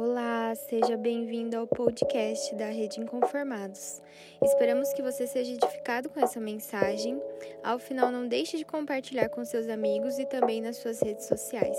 [0.00, 4.00] Olá, seja bem-vindo ao podcast da Rede Inconformados.
[4.40, 7.20] Esperamos que você seja edificado com essa mensagem.
[7.64, 11.76] Ao final, não deixe de compartilhar com seus amigos e também nas suas redes sociais.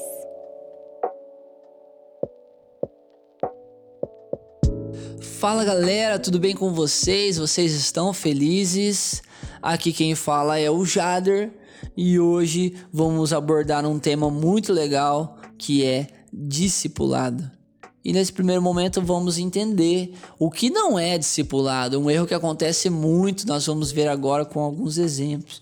[5.40, 7.38] Fala galera, tudo bem com vocês?
[7.38, 9.22] Vocês estão felizes?
[9.62, 11.54] Aqui quem fala é o Jader
[11.96, 17.59] e hoje vamos abordar um tema muito legal que é discipulado.
[18.04, 22.90] E nesse primeiro momento vamos entender o que não é discipulado, um erro que acontece
[22.90, 25.62] muito, nós vamos ver agora com alguns exemplos.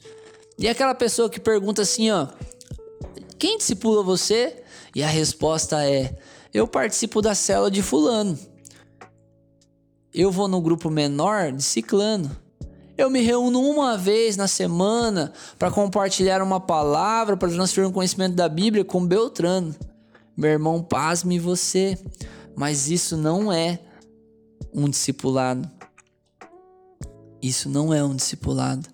[0.57, 2.27] E aquela pessoa que pergunta assim, ó,
[3.37, 4.63] quem discipula você?
[4.95, 6.17] E a resposta é:
[6.53, 8.37] eu participo da célula de fulano.
[10.13, 12.35] Eu vou no grupo menor de ciclano.
[12.97, 18.33] Eu me reúno uma vez na semana para compartilhar uma palavra, para transferir um conhecimento
[18.33, 19.75] da Bíblia com Beltrano.
[20.37, 21.97] Meu irmão, pasme você,
[22.55, 23.79] mas isso não é
[24.71, 25.67] um discipulado.
[27.41, 28.87] Isso não é um discipulado.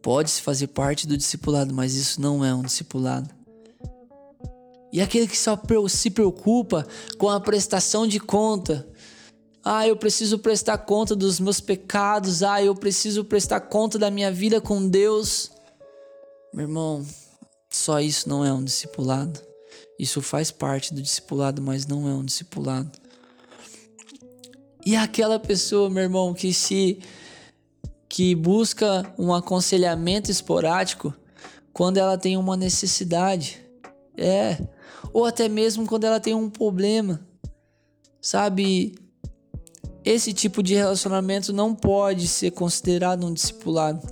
[0.00, 3.28] Pode-se fazer parte do discipulado, mas isso não é um discipulado.
[4.90, 6.86] E aquele que só se preocupa
[7.18, 8.88] com a prestação de conta,
[9.62, 12.42] ah, eu preciso prestar conta dos meus pecados.
[12.42, 15.50] Ah, eu preciso prestar conta da minha vida com Deus.
[16.54, 17.06] Meu irmão,
[17.68, 19.49] só isso não é um discipulado.
[19.98, 22.90] Isso faz parte do discipulado, mas não é um discipulado.
[24.84, 27.00] E aquela pessoa, meu irmão, que se
[28.08, 31.14] que busca um aconselhamento esporádico
[31.72, 33.64] quando ela tem uma necessidade.
[34.16, 34.58] É,
[35.12, 37.20] ou até mesmo quando ela tem um problema.
[38.20, 38.94] Sabe,
[40.04, 44.06] esse tipo de relacionamento não pode ser considerado um discipulado,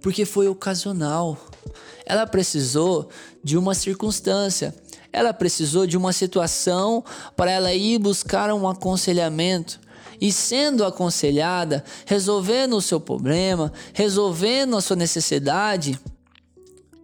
[0.00, 1.38] porque foi ocasional.
[2.04, 3.08] Ela precisou
[3.42, 4.74] de uma circunstância,
[5.12, 7.04] ela precisou de uma situação
[7.36, 9.80] para ela ir buscar um aconselhamento.
[10.20, 15.98] E sendo aconselhada, resolvendo o seu problema, resolvendo a sua necessidade,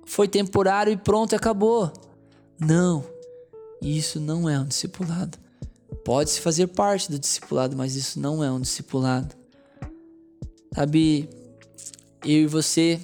[0.07, 1.93] foi temporário e pronto, acabou.
[2.59, 3.05] Não,
[3.83, 5.37] isso não é um discipulado.
[6.05, 9.35] Pode-se fazer parte do discipulado, mas isso não é um discipulado.
[10.75, 11.29] Sabe,
[12.25, 13.01] eu e você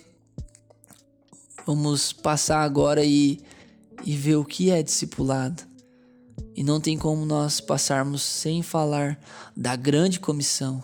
[1.66, 3.40] vamos passar agora e,
[4.04, 5.62] e ver o que é discipulado.
[6.56, 9.18] E não tem como nós passarmos sem falar
[9.56, 10.82] da grande comissão.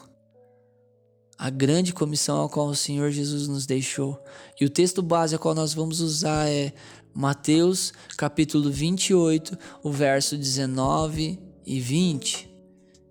[1.39, 4.23] A grande comissão a qual o Senhor Jesus nos deixou.
[4.61, 6.73] E o texto base a qual nós vamos usar é
[7.15, 12.51] Mateus capítulo 28, o verso 19 e 20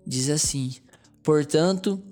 [0.06, 0.74] diz assim:
[1.22, 2.02] Portanto,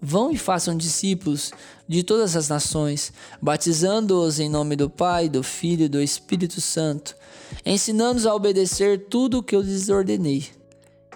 [0.00, 1.50] vão e façam discípulos
[1.88, 7.16] de todas as nações, batizando-os em nome do Pai, do Filho e do Espírito Santo,
[7.64, 10.46] ensinando-os a obedecer tudo o que eu lhes ordenei.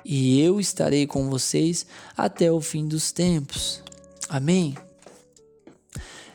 [0.04, 3.82] E eu estarei com vocês até o fim dos tempos.
[4.28, 4.74] Amém.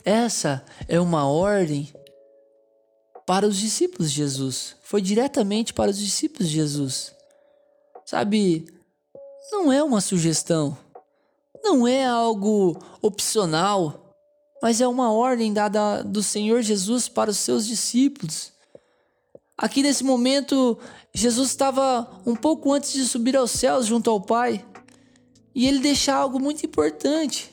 [0.06, 1.92] Essa é uma ordem
[3.26, 4.78] para os discípulos de Jesus.
[4.84, 7.14] Foi diretamente para os discípulos de Jesus.
[8.06, 8.66] Sabe,
[9.52, 10.78] não é uma sugestão,
[11.62, 14.06] não é algo opcional,
[14.62, 18.51] mas é uma ordem dada do Senhor Jesus para os seus discípulos.
[19.57, 20.78] Aqui nesse momento,
[21.13, 24.66] Jesus estava um pouco antes de subir aos céus junto ao Pai,
[25.53, 27.51] e ele deixa algo muito importante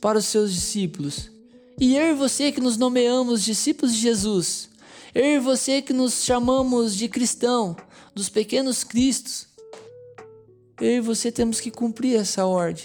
[0.00, 1.30] para os seus discípulos.
[1.78, 4.68] E eu e você que nos nomeamos discípulos de Jesus,
[5.14, 7.74] eu e você que nos chamamos de cristão,
[8.14, 9.46] dos pequenos cristos.
[10.80, 12.84] Eu e você temos que cumprir essa ordem.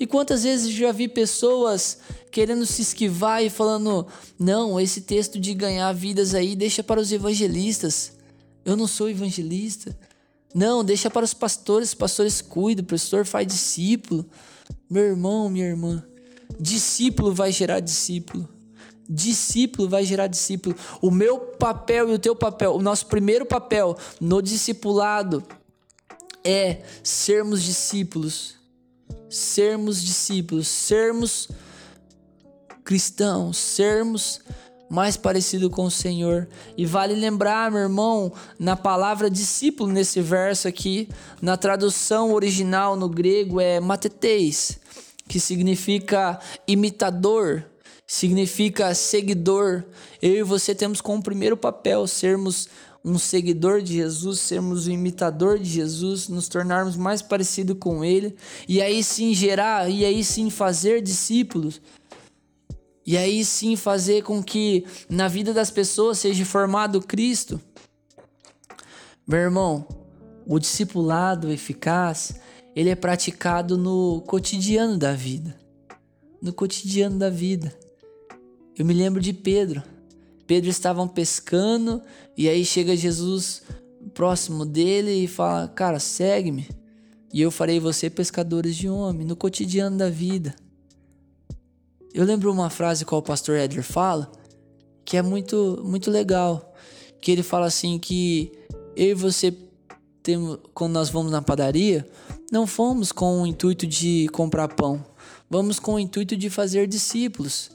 [0.00, 1.98] E quantas vezes já vi pessoas
[2.30, 4.06] querendo se esquivar e falando:
[4.38, 8.12] não, esse texto de ganhar vidas aí deixa para os evangelistas.
[8.64, 9.96] Eu não sou evangelista.
[10.54, 14.26] Não, deixa para os pastores, pastores cuidam, pastor faz discípulo.
[14.88, 16.04] Meu irmão, minha irmã,
[16.60, 18.48] discípulo vai gerar discípulo.
[19.08, 20.76] Discípulo vai gerar discípulo.
[21.00, 25.42] O meu papel e o teu papel, o nosso primeiro papel no discipulado
[26.44, 28.61] é sermos discípulos.
[29.32, 31.48] Sermos discípulos, sermos
[32.84, 34.40] cristãos, sermos
[34.90, 36.46] mais parecido com o Senhor.
[36.76, 41.08] E vale lembrar, meu irmão, na palavra discípulo nesse verso aqui,
[41.40, 44.78] na tradução original no grego é mateteis,
[45.26, 46.38] que significa
[46.68, 47.64] imitador,
[48.06, 49.82] significa seguidor.
[50.20, 52.68] Eu e você temos como primeiro papel sermos
[53.04, 58.36] um seguidor de Jesus, sermos um imitador de Jesus, nos tornarmos mais parecido com ele
[58.68, 61.80] e aí sim gerar e aí sim fazer discípulos.
[63.04, 67.60] E aí sim fazer com que na vida das pessoas seja formado Cristo.
[69.26, 69.86] Meu irmão,
[70.44, 72.34] O discipulado eficaz,
[72.74, 75.56] ele é praticado no cotidiano da vida.
[76.40, 77.72] No cotidiano da vida.
[78.76, 79.82] Eu me lembro de Pedro.
[80.52, 82.02] Pedro estavam pescando
[82.36, 83.62] e aí chega Jesus
[84.12, 86.68] próximo dele e fala: "Cara, segue-me,
[87.32, 90.54] e eu farei você pescadores de homem", no cotidiano da vida.
[92.12, 94.30] Eu lembro uma frase que o pastor Edler fala,
[95.06, 96.74] que é muito muito legal,
[97.18, 98.52] que ele fala assim que
[98.94, 99.56] eu e você
[100.22, 102.06] temos, quando nós vamos na padaria,
[102.52, 105.02] não fomos com o intuito de comprar pão,
[105.48, 107.70] vamos com o intuito de fazer discípulos.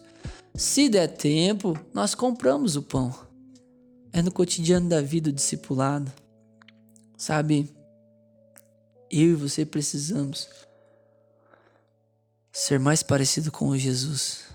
[0.57, 3.13] Se der tempo, nós compramos o pão.
[4.12, 6.12] É no cotidiano da vida o discipulado.
[7.15, 7.69] Sabe,
[9.12, 10.50] eu e você precisamos
[12.51, 14.45] ser mais parecido com Jesus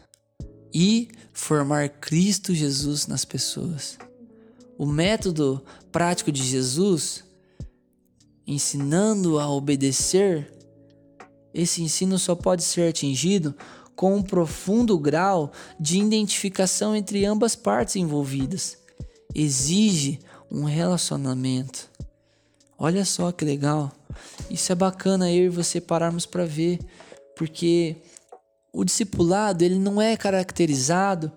[0.75, 3.97] e formar Cristo Jesus nas pessoas.
[4.77, 7.23] O método prático de Jesus,
[8.45, 10.53] ensinando a obedecer,
[11.55, 13.55] esse ensino só pode ser atingido
[13.95, 18.79] com um profundo grau de identificação entre ambas partes envolvidas.
[19.35, 21.91] Exige um relacionamento.
[22.79, 23.93] Olha só que legal.
[24.51, 26.79] Isso é bacana eu e você pararmos para ver,
[27.37, 27.97] porque
[28.73, 31.33] o discipulado ele não é caracterizado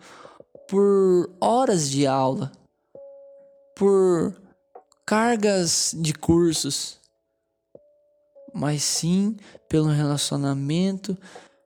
[0.68, 2.51] por horas de aula,
[3.75, 4.36] por
[5.06, 6.98] cargas de cursos,
[8.54, 9.38] mas sim
[9.69, 11.18] pelo relacionamento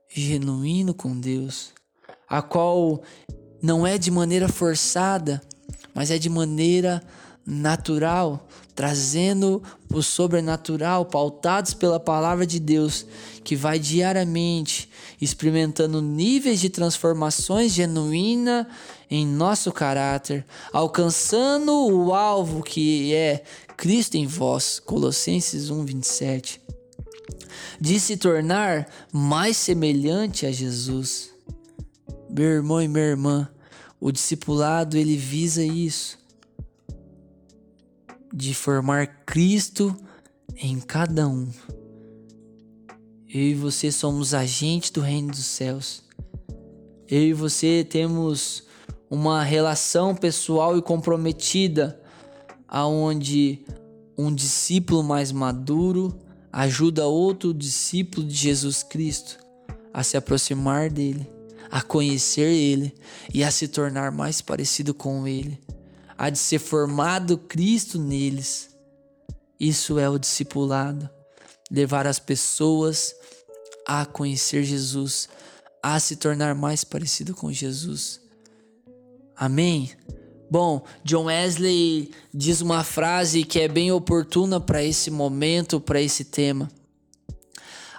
[0.09, 1.71] genuíno com Deus,
[2.27, 3.01] a qual
[3.61, 5.41] não é de maneira forçada,
[5.93, 7.01] mas é de maneira
[7.45, 9.61] natural, trazendo
[9.91, 13.05] o sobrenatural, pautados pela palavra de Deus,
[13.43, 14.89] que vai diariamente
[15.19, 18.67] experimentando níveis de transformações genuína
[19.09, 23.43] em nosso caráter, alcançando o alvo que é
[23.75, 26.61] Cristo em vós, Colossenses 1:27,
[27.79, 31.31] de se tornar mais semelhante a Jesus.
[32.29, 33.49] Meu irmão e minha irmã,
[33.99, 36.17] o discipulado ele visa isso
[38.33, 39.95] de formar Cristo
[40.55, 41.49] em cada um.
[43.27, 46.03] Eu e você somos agentes do reino dos céus.
[47.07, 48.63] Eu e você temos
[49.09, 51.99] uma relação pessoal e comprometida
[52.67, 53.65] aonde
[54.17, 56.15] um discípulo mais maduro
[56.51, 59.37] ajuda outro discípulo de Jesus Cristo
[59.93, 61.29] a se aproximar dele,
[61.71, 62.93] a conhecer ele
[63.33, 65.59] e a se tornar mais parecido com ele
[66.19, 68.75] há de ser formado Cristo neles.
[69.57, 71.09] Isso é o discipulado.
[71.71, 73.15] Levar as pessoas
[73.87, 75.29] a conhecer Jesus,
[75.81, 78.19] a se tornar mais parecido com Jesus.
[79.33, 79.95] Amém?
[80.49, 86.23] Bom, John Wesley diz uma frase que é bem oportuna para esse momento, para esse
[86.23, 86.69] tema.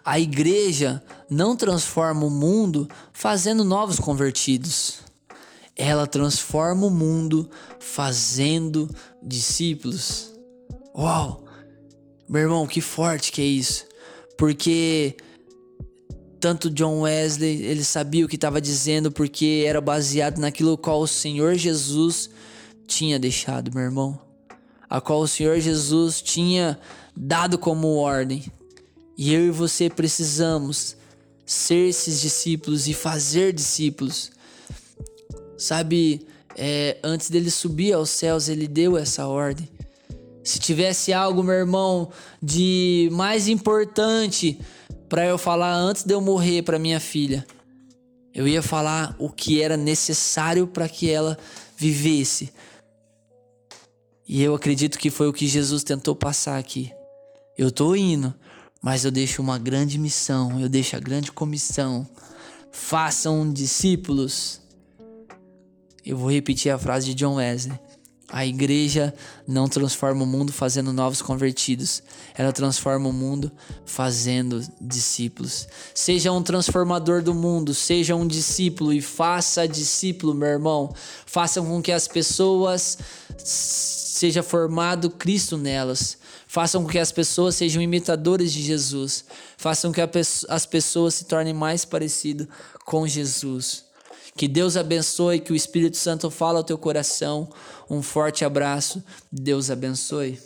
[0.04, 5.00] A igreja não transforma o mundo fazendo novos convertidos
[5.80, 8.86] ela transforma o mundo fazendo
[9.22, 10.30] discípulos.
[10.94, 11.42] Uau!
[12.28, 13.86] Meu irmão, que forte que é isso.
[14.36, 15.16] Porque
[16.40, 21.06] tanto John Wesley, ele sabia o que estava dizendo porque era baseado naquilo qual o
[21.06, 22.30] Senhor Jesus
[22.86, 24.18] tinha deixado, meu irmão.
[24.88, 26.78] A qual o Senhor Jesus tinha
[27.14, 28.44] dado como ordem.
[29.16, 30.96] E eu e você precisamos
[31.44, 34.32] ser esses discípulos e fazer discípulos
[35.60, 36.26] Sabe,
[36.56, 39.68] é, antes dele subir aos céus, ele deu essa ordem.
[40.42, 42.10] Se tivesse algo, meu irmão,
[42.42, 44.58] de mais importante
[45.10, 47.46] para eu falar antes de eu morrer para minha filha,
[48.32, 51.36] eu ia falar o que era necessário para que ela
[51.76, 52.50] vivesse.
[54.26, 56.90] E eu acredito que foi o que Jesus tentou passar aqui.
[57.58, 58.32] Eu tô indo,
[58.80, 62.08] mas eu deixo uma grande missão, eu deixo a grande comissão.
[62.72, 64.60] Façam discípulos
[66.04, 67.78] eu vou repetir a frase de John Wesley.
[68.32, 69.12] A igreja
[69.46, 72.00] não transforma o mundo fazendo novos convertidos,
[72.34, 73.50] ela transforma o mundo
[73.84, 75.66] fazendo discípulos.
[75.92, 80.94] Seja um transformador do mundo, seja um discípulo e faça discípulo, meu irmão.
[81.26, 82.98] Faça com que as pessoas
[83.36, 86.16] seja formado Cristo nelas.
[86.46, 89.24] Façam com que as pessoas sejam imitadores de Jesus.
[89.56, 90.18] Façam com que
[90.48, 92.46] as pessoas se tornem mais parecidas
[92.84, 93.89] com Jesus.
[94.40, 97.50] Que Deus abençoe, que o Espírito Santo fale ao teu coração.
[97.90, 99.04] Um forte abraço.
[99.30, 100.38] Deus abençoe.